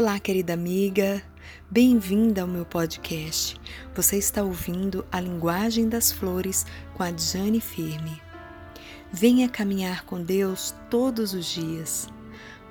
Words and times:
Olá, 0.00 0.18
querida 0.18 0.54
amiga, 0.54 1.22
bem-vinda 1.70 2.40
ao 2.40 2.48
meu 2.48 2.64
podcast. 2.64 3.60
Você 3.94 4.16
está 4.16 4.42
ouvindo 4.42 5.04
a 5.12 5.20
Linguagem 5.20 5.90
das 5.90 6.10
Flores 6.10 6.64
com 6.94 7.02
a 7.02 7.14
Jane 7.14 7.60
Firme. 7.60 8.18
Venha 9.12 9.46
caminhar 9.46 10.06
com 10.06 10.22
Deus 10.22 10.74
todos 10.88 11.34
os 11.34 11.44
dias. 11.44 12.08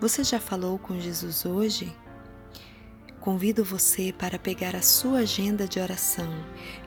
Você 0.01 0.23
já 0.23 0.39
falou 0.39 0.79
com 0.79 0.99
Jesus 0.99 1.45
hoje? 1.45 1.95
Convido 3.19 3.63
você 3.63 4.11
para 4.11 4.39
pegar 4.39 4.75
a 4.75 4.81
sua 4.81 5.19
agenda 5.19 5.67
de 5.67 5.79
oração 5.79 6.33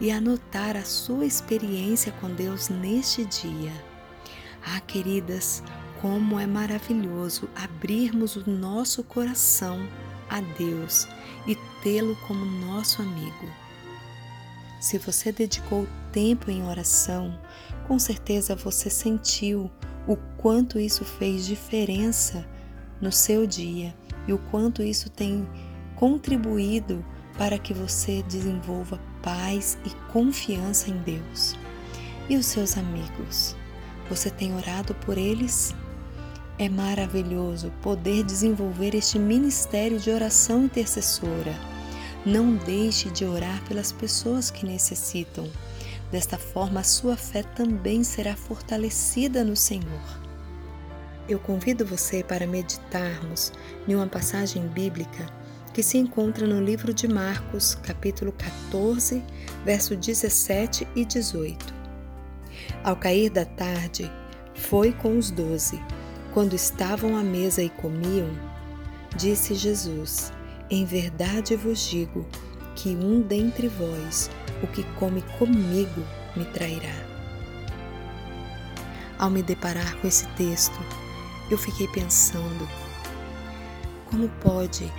e 0.00 0.11
anotar 0.11 0.77
a 0.77 0.84
sua 0.84 1.24
experiência 1.24 2.11
com 2.20 2.28
Deus 2.28 2.69
neste 2.69 3.24
dia. 3.24 3.72
Ah, 4.66 4.80
queridas, 4.80 5.62
como 6.00 6.41
é 6.41 6.48
maravilhoso 6.48 7.48
abrirmos 7.55 8.34
o 8.34 8.50
nosso 8.50 9.05
coração 9.05 9.78
a 10.32 10.41
Deus 10.41 11.06
e 11.46 11.54
tê-lo 11.82 12.16
como 12.27 12.45
nosso 12.45 13.02
amigo. 13.02 13.46
Se 14.80 14.96
você 14.98 15.30
dedicou 15.30 15.86
tempo 16.10 16.50
em 16.50 16.66
oração, 16.66 17.38
com 17.86 17.98
certeza 17.98 18.56
você 18.56 18.88
sentiu 18.88 19.70
o 20.08 20.16
quanto 20.38 20.78
isso 20.78 21.05
fez 21.05 21.46
diferença 21.46 22.45
no 23.00 23.12
seu 23.12 23.46
dia 23.46 23.95
e 24.27 24.32
o 24.32 24.38
quanto 24.50 24.82
isso 24.82 25.10
tem 25.10 25.46
contribuído 25.94 27.05
para 27.36 27.58
que 27.58 27.74
você 27.74 28.22
desenvolva 28.22 28.98
paz 29.22 29.78
e 29.84 29.91
confiança 30.12 30.91
em 30.91 30.96
Deus. 30.98 31.56
E 32.28 32.36
os 32.36 32.46
seus 32.46 32.77
amigos? 32.77 33.55
Você 34.08 34.30
tem 34.30 34.55
orado 34.55 34.94
por 34.94 35.19
eles? 35.19 35.74
É 36.58 36.69
maravilhoso 36.69 37.72
poder 37.83 38.22
desenvolver 38.25 38.95
este 38.95 39.19
ministério 39.19 39.98
de 39.98 40.11
oração 40.11 40.64
intercessora. 40.64 41.55
Não 42.27 42.55
deixe 42.55 43.11
de 43.11 43.25
orar 43.25 43.62
pelas 43.64 43.91
pessoas 43.91 44.50
que 44.50 44.67
necessitam. 44.67 45.48
Desta 46.11 46.36
forma, 46.36 46.80
a 46.80 46.84
sua 46.84 47.17
fé 47.17 47.42
também 47.42 48.05
será 48.05 48.36
fortalecida 48.36 49.42
no 49.42 49.56
Senhor. 49.56 50.20
Eu 51.27 51.39
convido 51.39 51.86
você 51.86 52.23
para 52.23 52.47
meditarmos 52.47 53.50
em 53.89 53.95
uma 53.95 54.06
passagem 54.06 54.67
bíblica 54.69 55.27
que 55.73 55.83
se 55.83 55.97
encontra 55.97 56.47
no 56.47 56.62
livro 56.62 56.92
de 56.92 57.08
Marcos, 57.08 57.75
capítulo 57.77 58.30
14, 58.33 59.23
verso 59.64 59.97
17 59.97 60.86
e 60.95 61.05
18. 61.06 61.75
Ao 62.84 62.95
cair 62.95 63.30
da 63.30 63.47
tarde, 63.47 64.12
foi 64.55 64.92
com 64.92 65.17
os 65.17 65.30
doze 65.30 65.80
quando 66.33 66.55
estavam 66.55 67.16
à 67.16 67.22
mesa 67.22 67.62
e 67.62 67.69
comiam, 67.69 68.30
disse 69.16 69.55
Jesus: 69.55 70.33
Em 70.70 70.84
verdade 70.84 71.56
vos 71.56 71.78
digo 71.89 72.27
que 72.74 72.91
um 72.91 73.20
dentre 73.20 73.69
vós, 73.69 74.30
o 74.62 74.66
que 74.66 74.83
come 74.98 75.22
comigo, 75.39 76.02
me 76.34 76.44
trairá. 76.47 77.12
Ao 79.19 79.30
me 79.30 79.42
deparar 79.42 79.97
com 79.98 80.08
esse 80.08 80.27
texto, 80.28 80.78
eu 81.50 81.58
fiquei 81.58 81.86
pensando: 81.89 82.69
como 84.11 84.28
pode 84.41 84.91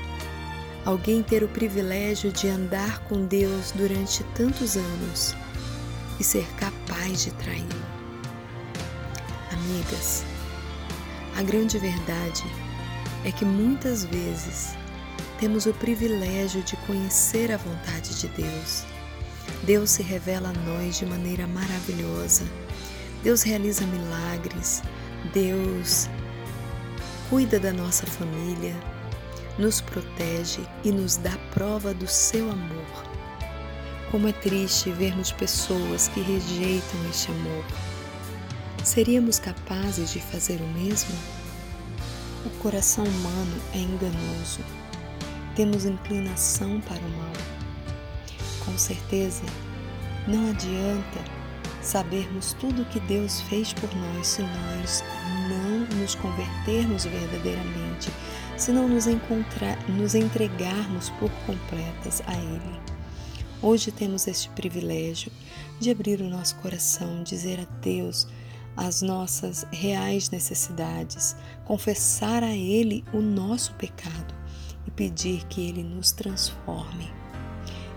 alguém 0.85 1.23
ter 1.23 1.43
o 1.43 1.47
privilégio 1.47 2.31
de 2.31 2.47
andar 2.47 2.99
com 3.05 3.25
Deus 3.25 3.71
durante 3.71 4.23
tantos 4.35 4.77
anos 4.77 5.35
e 6.19 6.23
ser 6.23 6.47
capaz 6.57 7.23
de 7.23 7.31
traí-lo? 7.31 7.93
Amigas, 9.51 10.25
a 11.35 11.41
grande 11.41 11.77
verdade 11.79 12.43
é 13.25 13.31
que 13.31 13.43
muitas 13.43 14.05
vezes 14.05 14.75
temos 15.39 15.65
o 15.65 15.73
privilégio 15.73 16.61
de 16.61 16.75
conhecer 16.77 17.51
a 17.51 17.57
vontade 17.57 18.19
de 18.19 18.27
Deus. 18.29 18.85
Deus 19.63 19.89
se 19.89 20.03
revela 20.03 20.49
a 20.49 20.53
nós 20.53 20.97
de 20.97 21.05
maneira 21.05 21.47
maravilhosa. 21.47 22.43
Deus 23.23 23.41
realiza 23.41 23.85
milagres. 23.85 24.83
Deus 25.33 26.09
cuida 27.29 27.59
da 27.59 27.73
nossa 27.73 28.05
família, 28.05 28.75
nos 29.57 29.81
protege 29.81 30.61
e 30.83 30.91
nos 30.91 31.17
dá 31.17 31.35
prova 31.51 31.93
do 31.93 32.07
seu 32.07 32.51
amor. 32.51 33.03
Como 34.11 34.27
é 34.27 34.33
triste 34.33 34.91
vermos 34.91 35.31
pessoas 35.31 36.09
que 36.09 36.21
rejeitam 36.21 37.09
este 37.09 37.31
amor 37.31 37.65
Seríamos 38.83 39.39
capazes 39.39 40.11
de 40.11 40.19
fazer 40.19 40.59
o 40.59 40.67
mesmo? 40.67 41.15
O 42.45 42.49
coração 42.61 43.05
humano 43.05 43.61
é 43.73 43.77
enganoso. 43.77 44.59
Temos 45.55 45.85
inclinação 45.85 46.81
para 46.81 46.99
o 46.99 47.09
mal. 47.11 47.31
Com 48.65 48.77
certeza, 48.77 49.43
não 50.27 50.49
adianta 50.49 51.23
sabermos 51.81 52.51
tudo 52.59 52.81
o 52.81 52.85
que 52.85 52.99
Deus 52.99 53.39
fez 53.43 53.71
por 53.71 53.89
nós 53.95 54.27
se 54.27 54.41
nós 54.41 55.01
não 55.47 55.99
nos 55.99 56.15
convertermos 56.15 57.05
verdadeiramente, 57.05 58.11
se 58.57 58.73
não 58.73 58.89
nos, 58.89 59.05
nos 59.87 60.13
entregarmos 60.13 61.09
por 61.11 61.31
completas 61.45 62.21
a 62.27 62.33
Ele. 62.33 62.81
Hoje 63.61 63.93
temos 63.93 64.27
este 64.27 64.49
privilégio 64.49 65.31
de 65.79 65.89
abrir 65.89 66.19
o 66.19 66.29
nosso 66.29 66.57
coração, 66.57 67.23
dizer 67.23 67.61
a 67.61 67.79
Deus 67.79 68.27
as 68.75 69.01
nossas 69.01 69.65
reais 69.71 70.29
necessidades, 70.29 71.35
confessar 71.65 72.43
a 72.43 72.55
Ele 72.55 73.03
o 73.13 73.21
nosso 73.21 73.73
pecado 73.75 74.33
e 74.85 74.91
pedir 74.91 75.45
que 75.45 75.67
Ele 75.67 75.83
nos 75.83 76.11
transforme. 76.11 77.11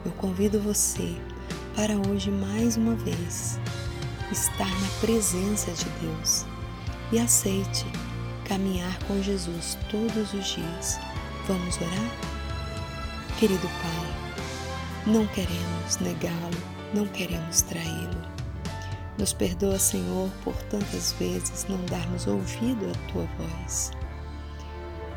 Eu 0.05 0.13
convido 0.13 0.61
você 0.61 1.15
para 1.75 1.97
hoje 2.09 2.31
mais 2.31 2.77
uma 2.77 2.95
vez 2.95 3.59
estar 4.31 4.69
na 4.81 4.89
presença 5.01 5.71
de 5.73 5.87
Deus 6.01 6.45
e 7.13 7.19
aceite 7.19 7.87
caminhar 8.45 8.99
com 9.05 9.21
Jesus 9.23 9.77
todos 9.91 10.33
os 10.33 10.47
dias. 10.47 10.99
Vamos 11.47 11.77
orar? 11.77 13.39
Querido 13.39 13.69
Pai, 13.69 15.13
não 15.13 15.27
queremos 15.29 15.99
negá-lo, 16.01 16.63
não 16.95 17.07
queremos 17.07 17.63
traí-lo 17.63 18.36
nos 19.19 19.33
perdoa, 19.33 19.79
Senhor, 19.79 20.31
por 20.45 20.55
tantas 20.65 21.13
vezes 21.13 21.67
não 21.69 21.83
darmos 21.87 22.27
ouvido 22.27 22.87
à 22.91 23.13
tua 23.13 23.29
voz. 23.39 23.91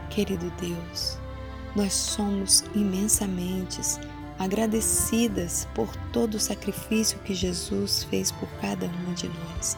Querido 0.10 0.52
Deus, 0.60 1.18
nós 1.76 1.94
somos 1.94 2.64
imensamente 2.74 3.80
agradecidas 4.38 5.68
por 5.76 5.94
todo 6.14 6.36
o 6.36 6.40
sacrifício 6.40 7.20
que 7.20 7.36
Jesus 7.36 8.06
fez 8.06 8.32
por 8.32 8.48
cada 8.62 8.86
uma 8.86 9.14
de 9.14 9.28
nós. 9.28 9.78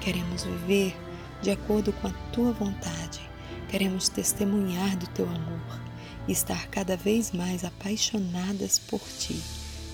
Queremos 0.00 0.44
viver 0.44 0.94
de 1.40 1.50
acordo 1.50 1.92
com 1.94 2.08
a 2.08 2.12
tua 2.32 2.52
vontade. 2.52 3.20
Queremos 3.68 4.08
testemunhar 4.08 4.96
do 4.98 5.06
teu 5.08 5.26
amor 5.26 5.80
e 6.28 6.32
estar 6.32 6.68
cada 6.68 6.96
vez 6.96 7.32
mais 7.32 7.64
apaixonadas 7.64 8.78
por 8.78 9.00
ti. 9.00 9.42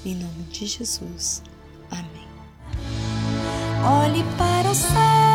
Em 0.05 0.15
nome 0.15 0.43
de 0.51 0.67
Jesus. 0.67 1.43
Amém. 1.91 2.18
Olhe 3.85 4.25
para 4.37 4.71
o 4.71 4.75
céu. 4.75 5.28